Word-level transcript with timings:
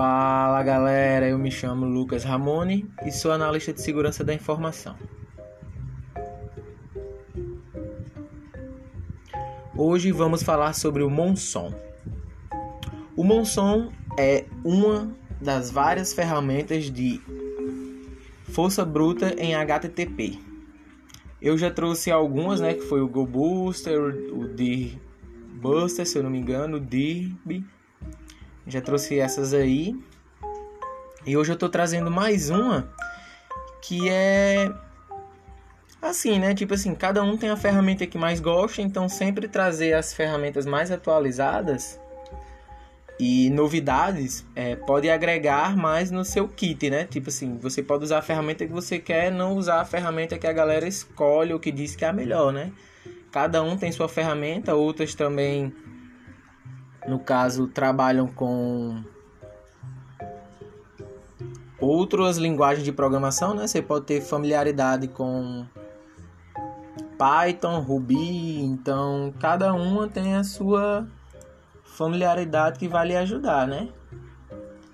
Fala 0.00 0.62
galera, 0.62 1.28
eu 1.28 1.36
me 1.36 1.50
chamo 1.50 1.84
Lucas 1.84 2.22
Ramone 2.22 2.88
e 3.04 3.10
sou 3.10 3.32
analista 3.32 3.72
de 3.72 3.82
segurança 3.82 4.22
da 4.22 4.32
informação. 4.32 4.94
Hoje 9.76 10.12
vamos 10.12 10.44
falar 10.44 10.72
sobre 10.74 11.02
o 11.02 11.10
Monson. 11.10 11.74
O 13.16 13.24
Monson 13.24 13.90
é 14.16 14.44
uma 14.64 15.12
das 15.40 15.68
várias 15.68 16.12
ferramentas 16.12 16.84
de 16.84 17.20
força 18.52 18.84
bruta 18.84 19.34
em 19.36 19.56
HTTP. 19.56 20.38
Eu 21.42 21.58
já 21.58 21.72
trouxe 21.72 22.08
algumas, 22.08 22.60
né, 22.60 22.74
que 22.74 22.82
foi 22.82 23.00
o 23.00 23.08
Go 23.08 23.26
Booster, 23.26 23.98
o 24.32 24.46
Dir 24.46 24.96
Buster, 25.60 26.06
se 26.06 26.16
eu 26.16 26.22
não 26.22 26.30
me 26.30 26.38
engano, 26.38 26.76
o 26.76 26.80
Dirb 26.80 27.66
já 28.68 28.80
trouxe 28.80 29.18
essas 29.18 29.54
aí. 29.54 29.96
E 31.26 31.36
hoje 31.36 31.52
eu 31.52 31.56
tô 31.56 31.68
trazendo 31.68 32.10
mais 32.10 32.50
uma 32.50 32.88
que 33.82 34.08
é 34.08 34.70
assim, 36.00 36.38
né? 36.38 36.54
Tipo 36.54 36.74
assim, 36.74 36.94
cada 36.94 37.22
um 37.22 37.36
tem 37.36 37.50
a 37.50 37.56
ferramenta 37.56 38.06
que 38.06 38.18
mais 38.18 38.40
gosta, 38.40 38.82
então 38.82 39.08
sempre 39.08 39.48
trazer 39.48 39.94
as 39.94 40.12
ferramentas 40.12 40.66
mais 40.66 40.90
atualizadas 40.90 41.98
e 43.18 43.50
novidades 43.50 44.46
é, 44.54 44.76
pode 44.76 45.10
agregar 45.10 45.76
mais 45.76 46.10
no 46.10 46.24
seu 46.24 46.46
kit, 46.46 46.88
né? 46.88 47.04
Tipo 47.04 47.30
assim, 47.30 47.58
você 47.58 47.82
pode 47.82 48.04
usar 48.04 48.18
a 48.18 48.22
ferramenta 48.22 48.64
que 48.64 48.72
você 48.72 48.98
quer, 48.98 49.32
não 49.32 49.56
usar 49.56 49.80
a 49.80 49.84
ferramenta 49.84 50.38
que 50.38 50.46
a 50.46 50.52
galera 50.52 50.86
escolhe 50.86 51.52
ou 51.52 51.58
que 51.58 51.72
diz 51.72 51.96
que 51.96 52.04
é 52.04 52.08
a 52.08 52.12
melhor, 52.12 52.52
né? 52.52 52.70
Cada 53.32 53.62
um 53.62 53.76
tem 53.76 53.90
sua 53.90 54.08
ferramenta, 54.08 54.74
outras 54.74 55.14
também 55.14 55.74
no 57.08 57.18
caso, 57.18 57.66
trabalham 57.66 58.26
com 58.26 59.02
outras 61.80 62.36
linguagens 62.36 62.84
de 62.84 62.92
programação, 62.92 63.54
né? 63.54 63.66
Você 63.66 63.80
pode 63.80 64.04
ter 64.04 64.20
familiaridade 64.20 65.08
com 65.08 65.64
Python, 67.18 67.80
Ruby, 67.80 68.60
então 68.60 69.32
cada 69.40 69.72
uma 69.72 70.08
tem 70.08 70.36
a 70.36 70.44
sua 70.44 71.06
familiaridade 71.84 72.78
que 72.78 72.86
vai 72.86 73.08
lhe 73.08 73.16
ajudar, 73.16 73.66
né? 73.66 73.88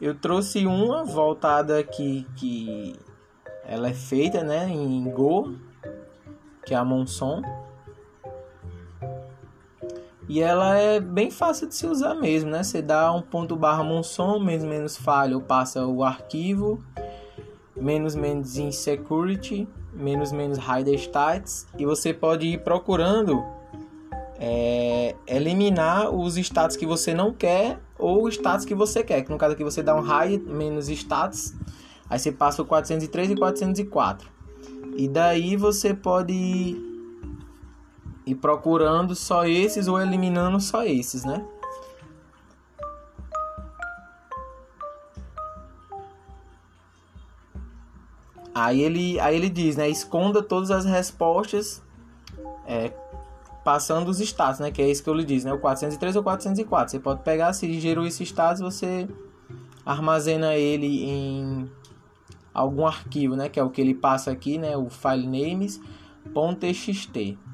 Eu 0.00 0.14
trouxe 0.14 0.66
uma 0.66 1.04
voltada 1.04 1.78
aqui 1.78 2.26
que 2.36 2.94
ela 3.64 3.88
é 3.88 3.94
feita, 3.94 4.44
né, 4.44 4.68
em 4.68 5.10
Go, 5.10 5.56
que 6.64 6.74
é 6.74 6.76
a 6.76 6.84
Monson. 6.84 7.42
E 10.28 10.40
ela 10.40 10.76
é 10.76 10.98
bem 10.98 11.30
fácil 11.30 11.68
de 11.68 11.74
se 11.74 11.86
usar 11.86 12.14
mesmo, 12.14 12.50
né? 12.50 12.62
Você 12.62 12.82
dá 12.82 13.12
um 13.12 13.22
ponto 13.22 13.54
barra 13.54 13.84
monson, 13.84 14.38
menos 14.40 14.64
menos 14.64 14.96
falha, 14.96 15.38
passa 15.38 15.86
o 15.86 16.02
arquivo, 16.02 16.82
menos 17.76 18.16
menos 18.16 18.56
insecurity, 18.56 19.68
menos 19.92 20.32
menos 20.32 20.58
hide 20.58 20.94
stats, 20.96 21.66
e 21.78 21.86
você 21.86 22.12
pode 22.12 22.46
ir 22.46 22.58
procurando 22.64 23.44
é, 24.38 25.14
eliminar 25.26 26.10
os 26.10 26.36
status 26.36 26.76
que 26.76 26.86
você 26.86 27.14
não 27.14 27.32
quer 27.32 27.78
ou 27.98 28.28
status 28.28 28.64
que 28.64 28.74
você 28.74 29.04
quer. 29.04 29.22
Que 29.22 29.30
no 29.30 29.38
caso 29.38 29.54
aqui 29.54 29.62
você 29.62 29.82
dá 29.82 29.94
um 29.94 30.02
hide 30.02 30.42
menos 30.44 30.88
status, 30.88 31.54
aí 32.10 32.18
você 32.18 32.32
passa 32.32 32.62
o 32.62 32.66
403 32.66 33.30
e 33.30 33.36
404. 33.36 34.28
E 34.96 35.08
daí 35.08 35.56
você 35.56 35.94
pode 35.94 36.85
e 38.26 38.34
procurando 38.34 39.14
só 39.14 39.46
esses 39.46 39.86
ou 39.86 40.00
eliminando 40.00 40.60
só 40.60 40.84
esses, 40.84 41.24
né? 41.24 41.46
Aí 48.52 48.82
ele, 48.82 49.20
aí 49.20 49.36
ele 49.36 49.48
diz, 49.48 49.76
né? 49.76 49.88
Esconda 49.88 50.42
todas 50.42 50.72
as 50.72 50.84
respostas 50.84 51.80
é, 52.66 52.92
passando 53.62 54.08
os 54.08 54.18
status, 54.18 54.58
né? 54.60 54.72
Que 54.72 54.82
é 54.82 54.90
isso 54.90 55.04
que 55.04 55.10
eu 55.10 55.14
lhe 55.14 55.24
diz, 55.24 55.44
né? 55.44 55.52
O 55.52 55.58
403 55.58 56.16
ou 56.16 56.22
404. 56.22 56.90
Você 56.90 56.98
pode 56.98 57.22
pegar, 57.22 57.52
se 57.52 57.78
gerou 57.78 58.06
esse 58.06 58.24
status, 58.24 58.60
você 58.60 59.06
armazena 59.84 60.56
ele 60.56 61.04
em 61.04 61.70
algum 62.52 62.86
arquivo, 62.86 63.36
né? 63.36 63.48
Que 63.48 63.60
é 63.60 63.62
o 63.62 63.70
que 63.70 63.80
ele 63.80 63.94
passa 63.94 64.32
aqui, 64.32 64.58
né? 64.58 64.76
O 64.76 64.88
file 64.88 65.26
names.txt. 65.26 67.45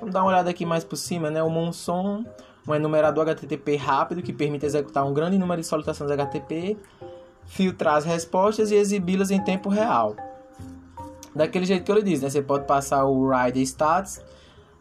Vamos 0.00 0.14
dar 0.14 0.22
uma 0.22 0.28
olhada 0.30 0.50
aqui 0.50 0.64
mais 0.64 0.84
por 0.84 0.96
cima, 0.96 1.30
né? 1.30 1.42
O 1.42 1.50
Monson, 1.50 2.24
um 2.66 2.74
enumerador 2.74 3.28
HTTP 3.28 3.76
rápido 3.76 4.22
que 4.22 4.32
permite 4.32 4.64
executar 4.64 5.04
um 5.04 5.12
grande 5.12 5.38
número 5.38 5.60
de 5.60 5.66
solicitações 5.66 6.10
HTTP, 6.10 6.76
filtrar 7.46 7.96
as 7.96 8.04
respostas 8.04 8.70
e 8.70 8.76
exibi-las 8.76 9.30
em 9.30 9.42
tempo 9.42 9.68
real. 9.68 10.14
Daquele 11.34 11.66
jeito 11.66 11.84
que 11.84 11.92
ele 11.92 12.02
diz, 12.02 12.22
né? 12.22 12.30
Você 12.30 12.42
pode 12.42 12.64
passar 12.66 13.04
o 13.04 13.30
Rider 13.30 13.62
Stats 13.62 14.22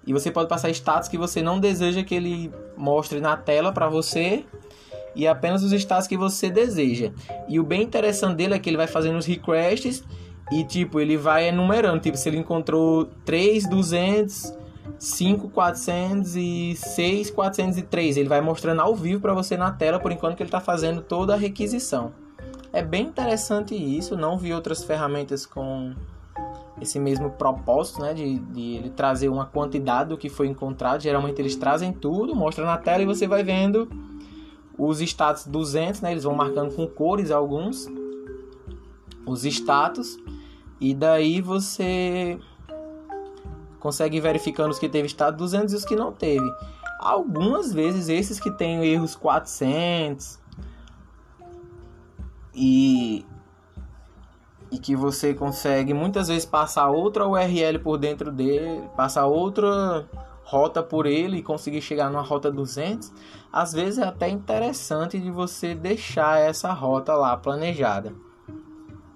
e 0.05 0.13
você 0.13 0.31
pode 0.31 0.47
passar 0.47 0.69
status 0.69 1.09
que 1.09 1.17
você 1.17 1.41
não 1.41 1.59
deseja 1.59 2.03
que 2.03 2.15
ele 2.15 2.51
mostre 2.77 3.19
na 3.19 3.35
tela 3.35 3.71
para 3.73 3.89
você 3.89 4.45
e 5.13 5.27
apenas 5.27 5.63
os 5.63 5.73
status 5.73 6.07
que 6.07 6.15
você 6.15 6.49
deseja. 6.49 7.11
E 7.47 7.59
o 7.59 7.63
bem 7.63 7.81
interessante 7.81 8.35
dele 8.35 8.53
é 8.53 8.59
que 8.59 8.69
ele 8.69 8.77
vai 8.77 8.87
fazendo 8.87 9.17
os 9.17 9.25
requests 9.25 10.03
e 10.51 10.63
tipo, 10.63 10.99
ele 10.99 11.17
vai 11.17 11.49
enumerando, 11.49 11.99
tipo, 11.99 12.17
se 12.17 12.29
ele 12.29 12.37
encontrou 12.37 13.05
3 13.25 13.67
200 13.67 14.53
5406, 14.99 17.31
403. 17.31 18.17
Ele 18.17 18.29
vai 18.29 18.41
mostrando 18.41 18.81
ao 18.81 18.95
vivo 18.95 19.21
para 19.21 19.33
você 19.33 19.57
na 19.57 19.71
tela, 19.71 19.99
por 19.99 20.11
enquanto 20.11 20.35
que 20.35 20.43
ele 20.43 20.47
está 20.47 20.59
fazendo 20.59 21.01
toda 21.01 21.33
a 21.33 21.37
requisição. 21.37 22.11
É 22.73 22.83
bem 22.83 23.05
interessante 23.05 23.73
isso, 23.75 24.17
não 24.17 24.37
vi 24.37 24.53
outras 24.53 24.83
ferramentas 24.83 25.45
com 25.45 25.93
esse 26.81 26.99
mesmo 26.99 27.31
propósito, 27.31 28.01
né, 28.01 28.13
de, 28.13 28.39
de 28.39 28.75
ele 28.75 28.89
trazer 28.89 29.29
uma 29.29 29.45
quantidade 29.45 30.09
do 30.09 30.17
que 30.17 30.29
foi 30.29 30.47
encontrado. 30.47 31.01
Geralmente 31.01 31.41
eles 31.41 31.55
trazem 31.55 31.91
tudo, 31.91 32.35
mostra 32.35 32.65
na 32.65 32.77
tela 32.77 33.01
e 33.01 33.05
você 33.05 33.27
vai 33.27 33.43
vendo 33.43 33.89
os 34.77 35.01
status 35.01 35.47
200, 35.47 36.01
né, 36.01 36.11
eles 36.11 36.23
vão 36.23 36.35
marcando 36.35 36.75
com 36.75 36.85
cores 36.85 37.31
alguns 37.31 37.87
os 39.25 39.43
status. 39.43 40.17
E 40.79 40.93
daí 40.93 41.41
você 41.41 42.39
consegue 43.79 44.19
verificando 44.19 44.71
os 44.71 44.79
que 44.79 44.89
teve 44.89 45.07
estado 45.07 45.37
200 45.37 45.73
e 45.73 45.75
os 45.75 45.85
que 45.85 45.95
não 45.95 46.11
teve. 46.11 46.49
Algumas 46.99 47.73
vezes 47.73 48.09
esses 48.09 48.39
que 48.39 48.51
têm 48.51 48.83
erros 48.85 49.15
400 49.15 50.39
e 52.53 53.25
e 54.69 54.77
que 54.77 54.95
você 54.95 55.33
consegue 55.33 55.93
muitas 55.93 56.27
vezes 56.27 56.45
passar 56.45 56.89
outra 56.89 57.25
URL 57.25 57.79
por 57.79 57.97
dentro 57.97 58.31
dele, 58.31 58.83
passar 58.97 59.25
outra 59.25 60.05
rota 60.43 60.81
por 60.81 61.05
ele 61.05 61.37
e 61.37 61.43
conseguir 61.43 61.81
chegar 61.81 62.09
numa 62.09 62.21
rota 62.21 62.51
200, 62.51 63.11
às 63.51 63.73
vezes 63.73 63.99
é 63.99 64.03
até 64.03 64.29
interessante 64.29 65.19
de 65.19 65.31
você 65.31 65.75
deixar 65.75 66.39
essa 66.39 66.71
rota 66.73 67.13
lá 67.15 67.35
planejada 67.35 68.13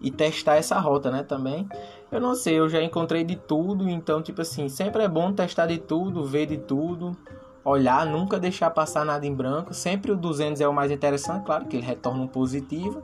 e 0.02 0.10
testar 0.10 0.56
essa 0.56 0.80
rota, 0.80 1.12
né, 1.12 1.24
também. 1.24 1.70
Eu 2.12 2.20
não 2.20 2.36
sei, 2.36 2.60
eu 2.60 2.68
já 2.68 2.84
encontrei 2.84 3.24
de 3.24 3.38
tudo, 3.38 3.88
então 3.88 4.22
tipo 4.22 4.42
assim, 4.42 4.68
sempre 4.68 5.04
é 5.04 5.08
bom 5.08 5.32
testar 5.32 5.68
de 5.68 5.78
tudo, 5.78 6.26
ver 6.26 6.46
de 6.46 6.58
tudo, 6.58 7.16
olhar, 7.64 8.06
nunca 8.06 8.38
deixar 8.38 8.70
passar 8.70 9.06
nada 9.06 9.26
em 9.26 9.34
branco. 9.34 9.74
Sempre 9.74 10.12
o 10.12 10.18
200 10.18 10.60
é 10.60 10.68
o 10.68 10.74
mais 10.74 10.92
interessante, 10.92 11.46
claro 11.46 11.66
que 11.66 11.78
ele 11.78 11.86
retorna 11.86 12.24
um 12.24 12.28
positivo. 12.28 13.02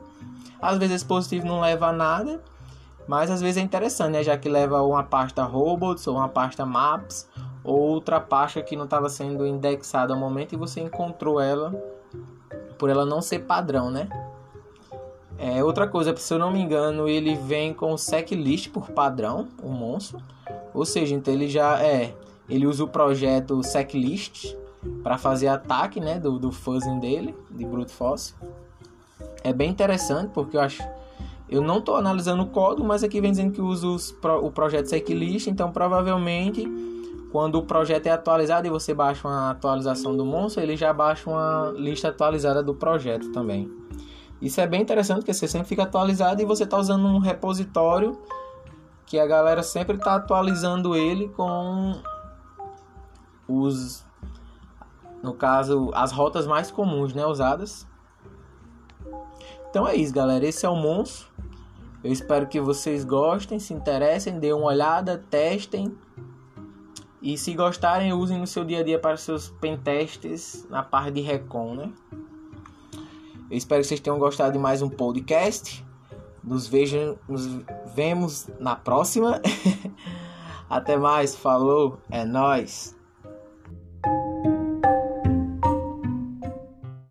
Às 0.60 0.76
vezes 0.76 0.96
esse 0.96 1.04
positivo 1.06 1.46
não 1.46 1.60
leva 1.60 1.86
a 1.86 1.92
nada, 1.92 2.42
mas 3.06 3.30
às 3.30 3.40
vezes 3.40 3.56
é 3.56 3.60
interessante, 3.60 4.12
né, 4.12 4.22
já 4.22 4.36
que 4.36 4.48
leva 4.48 4.82
uma 4.82 5.02
pasta 5.02 5.42
robots 5.42 6.06
ou 6.06 6.16
uma 6.16 6.28
pasta 6.28 6.66
maps 6.66 7.26
ou 7.64 7.78
outra 7.78 8.20
pasta 8.20 8.60
que 8.60 8.76
não 8.76 8.84
estava 8.84 9.08
sendo 9.08 9.46
indexada 9.46 10.12
ao 10.12 10.20
momento 10.20 10.52
e 10.52 10.58
você 10.58 10.80
encontrou 10.80 11.40
ela 11.40 11.72
por 12.76 12.90
ela 12.90 13.06
não 13.06 13.20
ser 13.20 13.40
padrão, 13.40 13.90
né? 13.90 14.08
É, 15.38 15.62
outra 15.62 15.86
coisa, 15.86 16.14
se 16.16 16.34
eu 16.34 16.38
não 16.38 16.50
me 16.50 16.60
engano, 16.60 17.08
ele 17.08 17.36
vem 17.36 17.72
com 17.72 17.94
o 17.94 17.96
list 18.32 18.70
por 18.70 18.90
padrão, 18.90 19.46
o 19.62 19.68
monstro. 19.68 20.20
Ou 20.74 20.84
seja, 20.84 21.14
então 21.14 21.32
ele 21.32 21.48
já 21.48 21.80
é. 21.80 22.12
Ele 22.48 22.66
usa 22.66 22.82
o 22.82 22.88
projeto 22.88 23.60
list 23.94 24.54
para 25.02 25.16
fazer 25.16 25.48
ataque 25.48 26.00
né, 26.00 26.18
do, 26.18 26.38
do 26.38 26.50
fuzzing 26.50 26.98
dele, 26.98 27.34
de 27.50 27.64
Brute 27.64 27.92
Force. 27.92 28.34
É 29.44 29.52
bem 29.52 29.70
interessante 29.70 30.30
porque 30.32 30.56
eu 30.56 30.60
acho. 30.60 30.82
Eu 31.48 31.62
não 31.62 31.78
estou 31.78 31.96
analisando 31.96 32.42
o 32.42 32.46
código, 32.46 32.86
mas 32.86 33.02
aqui 33.02 33.20
vem 33.20 33.30
dizendo 33.30 33.52
que 33.52 33.60
usa 33.60 33.86
o 34.42 34.50
projeto 34.50 34.92
list, 35.14 35.46
então 35.46 35.70
provavelmente 35.70 36.66
quando 37.30 37.56
o 37.56 37.62
projeto 37.62 38.06
é 38.06 38.10
atualizado 38.10 38.66
e 38.66 38.70
você 38.70 38.94
baixa 38.94 39.26
uma 39.26 39.50
atualização 39.50 40.16
do 40.16 40.24
monstro, 40.24 40.62
ele 40.62 40.76
já 40.76 40.92
baixa 40.92 41.28
uma 41.28 41.72
lista 41.76 42.08
atualizada 42.08 42.62
do 42.62 42.74
projeto 42.74 43.30
também. 43.32 43.70
Isso 44.40 44.60
é 44.60 44.66
bem 44.66 44.82
interessante 44.82 45.18
porque 45.18 45.34
você 45.34 45.48
sempre 45.48 45.68
fica 45.68 45.82
atualizado 45.82 46.40
e 46.40 46.44
você 46.44 46.64
está 46.64 46.78
usando 46.78 47.06
um 47.06 47.18
repositório 47.18 48.18
que 49.04 49.18
a 49.18 49.26
galera 49.26 49.62
sempre 49.62 49.96
está 49.96 50.14
atualizando 50.14 50.94
ele 50.94 51.28
com 51.30 52.00
os 53.48 54.04
no 55.22 55.34
caso 55.34 55.90
as 55.94 56.12
rotas 56.12 56.46
mais 56.46 56.70
comuns 56.70 57.14
né 57.14 57.26
usadas 57.26 57.86
Então 59.70 59.86
é 59.86 59.96
isso, 59.96 60.12
galera. 60.12 60.46
Esse 60.46 60.64
é 60.64 60.68
o 60.68 60.76
monstro. 60.76 61.28
Eu 62.02 62.12
espero 62.12 62.46
que 62.46 62.60
vocês 62.60 63.04
gostem, 63.04 63.58
se 63.58 63.74
interessem, 63.74 64.38
dêem 64.38 64.52
uma 64.52 64.66
olhada, 64.66 65.18
testem. 65.30 65.96
E 67.20 67.36
se 67.36 67.52
gostarem, 67.54 68.12
usem 68.12 68.38
no 68.38 68.46
seu 68.46 68.64
dia 68.64 68.80
a 68.80 68.82
dia 68.82 68.98
para 68.98 69.16
seus 69.16 69.50
pentests 69.50 70.66
na 70.70 70.82
parte 70.82 71.10
de 71.12 71.20
Recon, 71.20 71.74
né? 71.74 71.92
Eu 73.50 73.56
espero 73.56 73.80
que 73.80 73.88
vocês 73.88 74.00
tenham 74.00 74.18
gostado 74.18 74.52
de 74.52 74.58
mais 74.58 74.82
um 74.82 74.90
podcast. 74.90 75.82
Nos 76.44 76.66
vejam, 76.66 77.18
nos 77.26 77.46
vemos 77.94 78.46
na 78.60 78.76
próxima. 78.76 79.40
Até 80.68 80.98
mais, 80.98 81.34
falou, 81.34 81.98
é 82.10 82.26
nós. 82.26 82.97